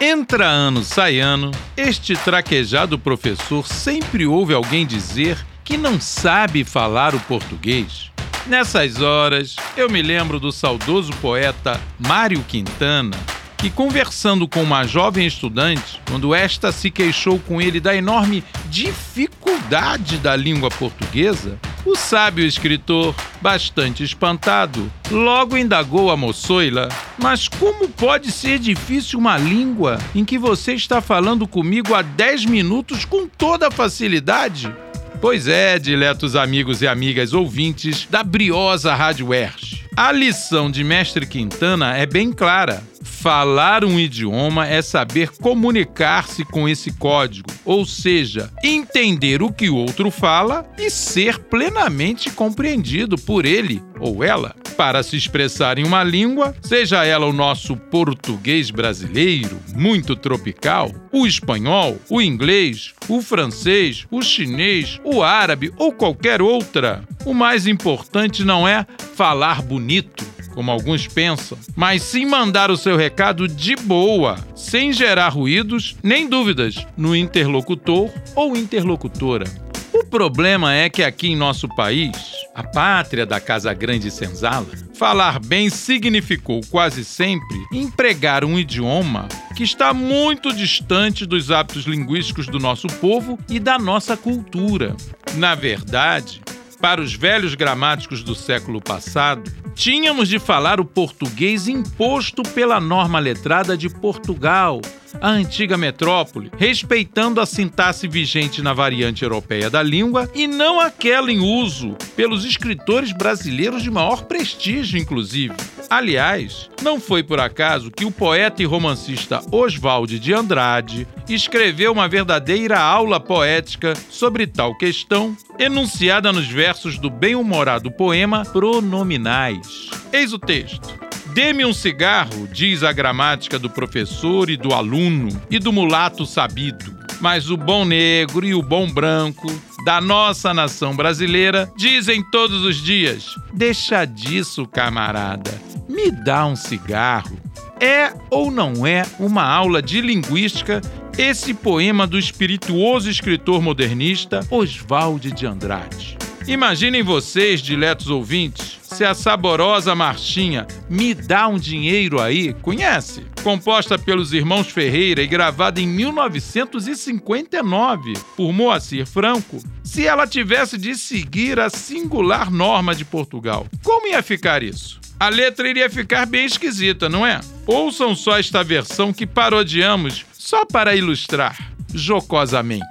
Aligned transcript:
Entra 0.00 0.46
ano, 0.46 0.84
sai 0.84 1.20
ano, 1.20 1.50
este 1.74 2.14
traquejado 2.16 2.98
professor 2.98 3.66
sempre 3.66 4.26
ouve 4.26 4.52
alguém 4.52 4.84
dizer 4.84 5.38
que 5.64 5.78
não 5.78 5.98
sabe 5.98 6.64
falar 6.64 7.14
o 7.14 7.20
português. 7.20 8.12
Nessas 8.46 9.00
horas, 9.00 9.56
eu 9.74 9.88
me 9.88 10.02
lembro 10.02 10.38
do 10.38 10.52
saudoso 10.52 11.14
poeta 11.14 11.80
Mário 11.98 12.44
Quintana, 12.46 13.16
que, 13.56 13.70
conversando 13.70 14.46
com 14.46 14.62
uma 14.62 14.86
jovem 14.86 15.26
estudante, 15.26 15.98
quando 16.10 16.34
esta 16.34 16.70
se 16.72 16.90
queixou 16.90 17.38
com 17.38 17.58
ele 17.58 17.80
da 17.80 17.96
enorme 17.96 18.44
dificuldade 18.68 20.18
da 20.18 20.36
língua 20.36 20.68
portuguesa, 20.68 21.58
o 21.86 21.94
sábio 21.94 22.44
escritor, 22.44 23.14
bastante 23.40 24.02
espantado, 24.02 24.90
logo 25.10 25.56
indagou 25.56 26.10
a 26.10 26.16
moçoila: 26.16 26.88
Mas 27.16 27.46
como 27.46 27.88
pode 27.88 28.32
ser 28.32 28.58
difícil 28.58 29.18
uma 29.18 29.38
língua 29.38 29.98
em 30.14 30.24
que 30.24 30.36
você 30.36 30.74
está 30.74 31.00
falando 31.00 31.46
comigo 31.46 31.94
há 31.94 32.02
10 32.02 32.46
minutos 32.46 33.04
com 33.04 33.28
toda 33.28 33.70
facilidade? 33.70 34.74
Pois 35.20 35.48
é, 35.48 35.78
diletos 35.78 36.36
amigos 36.36 36.82
e 36.82 36.88
amigas 36.88 37.32
ouvintes 37.32 38.06
da 38.10 38.22
briosa 38.22 38.94
Rádio 38.94 39.32
Erge. 39.32 39.84
A 39.96 40.12
lição 40.12 40.70
de 40.70 40.84
Mestre 40.84 41.26
Quintana 41.26 41.96
é 41.96 42.04
bem 42.04 42.30
clara. 42.30 42.82
Falar 43.18 43.84
um 43.84 43.98
idioma 43.98 44.68
é 44.68 44.80
saber 44.82 45.30
comunicar-se 45.30 46.44
com 46.44 46.68
esse 46.68 46.92
código, 46.92 47.50
ou 47.64 47.84
seja, 47.84 48.52
entender 48.62 49.42
o 49.42 49.50
que 49.50 49.68
o 49.68 49.74
outro 49.74 50.10
fala 50.10 50.64
e 50.78 50.90
ser 50.90 51.38
plenamente 51.38 52.30
compreendido 52.30 53.16
por 53.16 53.44
ele 53.44 53.82
ou 53.98 54.22
ela. 54.22 54.54
Para 54.76 55.02
se 55.02 55.16
expressar 55.16 55.78
em 55.78 55.84
uma 55.84 56.04
língua, 56.04 56.54
seja 56.60 57.04
ela 57.04 57.26
o 57.26 57.32
nosso 57.32 57.74
português 57.74 58.70
brasileiro, 58.70 59.58
muito 59.74 60.14
tropical, 60.14 60.92
o 61.10 61.26
espanhol, 61.26 61.98
o 62.10 62.20
inglês, 62.20 62.92
o 63.08 63.22
francês, 63.22 64.06
o 64.10 64.20
chinês, 64.22 65.00
o 65.02 65.22
árabe 65.22 65.72
ou 65.78 65.90
qualquer 65.90 66.42
outra, 66.42 67.02
o 67.24 67.32
mais 67.32 67.66
importante 67.66 68.44
não 68.44 68.68
é 68.68 68.86
falar 69.14 69.62
bonito 69.62 70.35
como 70.56 70.70
alguns 70.70 71.06
pensam, 71.06 71.58
mas 71.76 72.00
sim 72.00 72.24
mandar 72.24 72.70
o 72.70 72.78
seu 72.78 72.96
recado 72.96 73.46
de 73.46 73.76
boa, 73.76 74.38
sem 74.54 74.90
gerar 74.90 75.28
ruídos 75.28 75.94
nem 76.02 76.26
dúvidas 76.26 76.86
no 76.96 77.14
interlocutor 77.14 78.10
ou 78.34 78.56
interlocutora. 78.56 79.44
O 79.92 80.02
problema 80.02 80.72
é 80.72 80.88
que 80.88 81.02
aqui 81.02 81.28
em 81.28 81.36
nosso 81.36 81.68
país, 81.68 82.16
a 82.54 82.62
pátria 82.62 83.26
da 83.26 83.38
Casa 83.38 83.74
Grande 83.74 84.10
Senzala, 84.10 84.66
falar 84.94 85.38
bem 85.38 85.68
significou 85.68 86.62
quase 86.70 87.04
sempre 87.04 87.66
empregar 87.70 88.42
um 88.42 88.58
idioma 88.58 89.28
que 89.54 89.62
está 89.62 89.92
muito 89.92 90.54
distante 90.54 91.26
dos 91.26 91.50
hábitos 91.50 91.84
linguísticos 91.84 92.46
do 92.46 92.58
nosso 92.58 92.86
povo 92.86 93.38
e 93.46 93.60
da 93.60 93.78
nossa 93.78 94.16
cultura. 94.16 94.96
Na 95.34 95.54
verdade, 95.54 96.40
para 96.80 97.00
os 97.00 97.14
velhos 97.14 97.54
gramáticos 97.54 98.22
do 98.22 98.34
século 98.34 98.80
passado, 98.80 99.50
tínhamos 99.76 100.28
de 100.28 100.38
falar 100.38 100.80
o 100.80 100.84
português 100.84 101.68
imposto 101.68 102.42
pela 102.42 102.80
norma 102.80 103.18
letrada 103.18 103.76
de 103.76 103.90
Portugal, 103.90 104.80
a 105.20 105.28
antiga 105.28 105.76
metrópole, 105.76 106.50
respeitando 106.56 107.40
a 107.40 107.46
sintaxe 107.46 108.08
vigente 108.08 108.62
na 108.62 108.72
variante 108.72 109.22
europeia 109.22 109.68
da 109.68 109.82
língua 109.82 110.28
e 110.34 110.46
não 110.46 110.80
aquela 110.80 111.30
em 111.30 111.38
uso 111.38 111.94
pelos 112.16 112.44
escritores 112.44 113.12
brasileiros 113.12 113.82
de 113.82 113.90
maior 113.90 114.24
prestígio, 114.24 114.98
inclusive. 114.98 115.54
Aliás, 115.88 116.68
não 116.82 117.00
foi 117.00 117.22
por 117.22 117.38
acaso 117.38 117.90
que 117.90 118.04
o 118.04 118.10
poeta 118.10 118.62
e 118.62 118.66
romancista 118.66 119.40
Oswald 119.52 120.18
de 120.18 120.32
Andrade 120.32 121.06
escreveu 121.28 121.92
uma 121.92 122.08
verdadeira 122.08 122.78
aula 122.78 123.20
poética 123.20 123.94
sobre 124.10 124.46
tal 124.46 124.76
questão, 124.76 125.36
enunciada 125.58 126.32
nos 126.32 126.48
versos 126.48 126.98
do 126.98 127.08
bem-humorado 127.08 127.90
poema 127.90 128.44
Pronominais. 128.44 129.90
Eis 130.12 130.32
o 130.32 130.38
texto. 130.38 131.06
Dê-me 131.32 131.64
um 131.64 131.72
cigarro, 131.72 132.48
diz 132.50 132.82
a 132.82 132.92
gramática 132.92 133.58
do 133.58 133.68
professor 133.70 134.48
e 134.50 134.56
do 134.56 134.72
aluno 134.72 135.28
e 135.50 135.58
do 135.58 135.72
mulato 135.72 136.24
sabido. 136.24 136.96
Mas 137.20 137.50
o 137.50 137.56
bom 137.56 137.84
negro 137.84 138.44
e 138.44 138.54
o 138.54 138.62
bom 138.62 138.90
branco 138.90 139.46
da 139.84 140.00
nossa 140.00 140.52
nação 140.52 140.96
brasileira 140.96 141.70
dizem 141.76 142.22
todos 142.30 142.64
os 142.64 142.76
dias: 142.76 143.34
Deixa 143.52 144.04
disso, 144.04 144.66
camarada, 144.66 145.50
me 145.88 146.10
dá 146.10 146.46
um 146.46 146.56
cigarro. 146.56 147.38
É 147.80 148.12
ou 148.30 148.50
não 148.50 148.86
é 148.86 149.04
uma 149.18 149.42
aula 149.42 149.82
de 149.82 150.00
linguística 150.00 150.80
esse 151.18 151.54
poema 151.54 152.06
do 152.06 152.18
espirituoso 152.18 153.10
escritor 153.10 153.62
modernista 153.62 154.40
Oswald 154.50 155.30
de 155.32 155.46
Andrade? 155.46 156.16
Imaginem 156.46 157.02
vocês, 157.02 157.60
diletos 157.60 158.08
ouvintes, 158.08 158.75
se 158.96 159.04
a 159.04 159.12
saborosa 159.12 159.94
marchinha 159.94 160.66
Me 160.88 161.12
Dá 161.12 161.46
um 161.48 161.58
Dinheiro 161.58 162.18
Aí, 162.18 162.54
conhece? 162.62 163.26
Composta 163.42 163.98
pelos 163.98 164.32
irmãos 164.32 164.70
Ferreira 164.70 165.22
e 165.22 165.26
gravada 165.26 165.78
em 165.78 165.86
1959 165.86 168.14
por 168.34 168.54
Moacir 168.54 169.06
Franco, 169.06 169.62
se 169.84 170.06
ela 170.06 170.26
tivesse 170.26 170.78
de 170.78 170.94
seguir 170.94 171.60
a 171.60 171.68
singular 171.68 172.50
norma 172.50 172.94
de 172.94 173.04
Portugal, 173.04 173.66
como 173.82 174.06
ia 174.06 174.22
ficar 174.22 174.62
isso? 174.62 174.98
A 175.20 175.28
letra 175.28 175.68
iria 175.68 175.90
ficar 175.90 176.24
bem 176.24 176.46
esquisita, 176.46 177.06
não 177.06 177.26
é? 177.26 177.38
Ouçam 177.66 178.16
só 178.16 178.38
esta 178.38 178.64
versão 178.64 179.12
que 179.12 179.26
parodiamos 179.26 180.24
só 180.32 180.64
para 180.64 180.96
ilustrar, 180.96 181.70
jocosamente. 181.92 182.86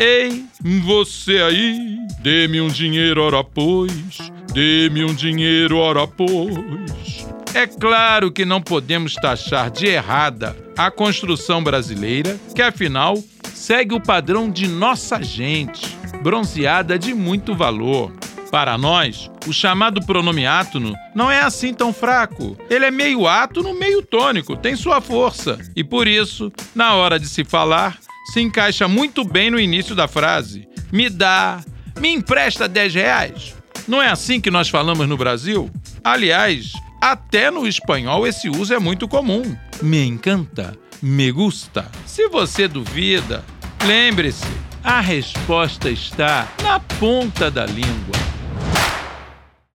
Ei, 0.00 0.44
você 0.84 1.38
aí, 1.38 1.98
dê-me 2.20 2.60
um 2.60 2.68
dinheiro, 2.68 3.20
ora 3.22 3.42
pois, 3.42 4.30
dê-me 4.52 5.04
um 5.04 5.14
dinheiro, 5.14 5.78
ora 5.78 6.06
pois. 6.06 7.26
É 7.54 7.66
claro 7.66 8.30
que 8.30 8.44
não 8.44 8.60
podemos 8.60 9.14
taxar 9.14 9.70
de 9.70 9.86
errada 9.86 10.56
a 10.76 10.90
construção 10.90 11.62
brasileira, 11.62 12.38
que 12.54 12.62
afinal 12.62 13.18
segue 13.54 13.94
o 13.94 14.00
padrão 14.00 14.50
de 14.50 14.68
nossa 14.68 15.22
gente, 15.22 15.96
bronzeada 16.22 16.98
de 16.98 17.14
muito 17.14 17.54
valor. 17.54 18.12
Para 18.50 18.78
nós, 18.78 19.30
o 19.46 19.52
chamado 19.52 20.04
pronome 20.06 20.46
átono 20.46 20.94
não 21.14 21.30
é 21.30 21.40
assim 21.40 21.74
tão 21.74 21.92
fraco. 21.92 22.56
Ele 22.70 22.86
é 22.86 22.90
meio 22.90 23.26
átono, 23.26 23.74
meio 23.74 24.02
tônico, 24.02 24.56
tem 24.56 24.74
sua 24.74 25.00
força. 25.00 25.58
E 25.76 25.84
por 25.84 26.06
isso, 26.06 26.50
na 26.74 26.94
hora 26.94 27.18
de 27.18 27.28
se 27.28 27.44
falar, 27.44 27.98
se 28.32 28.40
encaixa 28.40 28.88
muito 28.88 29.24
bem 29.24 29.50
no 29.50 29.60
início 29.60 29.94
da 29.94 30.08
frase. 30.08 30.66
Me 30.90 31.10
dá, 31.10 31.60
me 31.98 32.08
empresta 32.08 32.68
10 32.68 32.94
reais. 32.94 33.57
Não 33.88 34.02
é 34.02 34.10
assim 34.10 34.38
que 34.38 34.50
nós 34.50 34.68
falamos 34.68 35.08
no 35.08 35.16
Brasil? 35.16 35.70
Aliás, 36.04 36.72
até 37.00 37.50
no 37.50 37.66
espanhol 37.66 38.26
esse 38.26 38.46
uso 38.50 38.74
é 38.74 38.78
muito 38.78 39.08
comum. 39.08 39.56
Me 39.80 40.04
encanta, 40.04 40.76
me 41.00 41.32
gusta. 41.32 41.90
Se 42.04 42.28
você 42.28 42.68
duvida, 42.68 43.42
lembre-se, 43.86 44.44
a 44.84 45.00
resposta 45.00 45.88
está 45.88 46.46
na 46.62 46.78
ponta 46.78 47.50
da 47.50 47.64
língua. 47.64 48.27